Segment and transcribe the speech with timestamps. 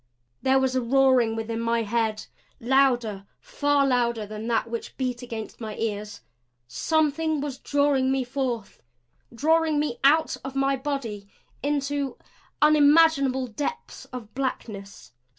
[0.41, 2.25] There was a roaring within my head
[2.59, 6.21] louder, far louder, than that which beat against my ears.
[6.67, 8.81] Something was drawing me forth;
[9.31, 11.29] drawing me out of my body
[11.61, 12.17] into
[12.63, 15.11] unimaginable depths of blackness.